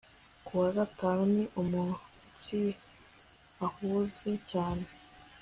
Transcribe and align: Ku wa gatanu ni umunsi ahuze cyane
Ku 0.45 0.51
wa 0.61 0.69
gatanu 0.77 1.21
ni 1.35 1.45
umunsi 1.61 2.59
ahuze 3.67 4.31
cyane 4.51 4.85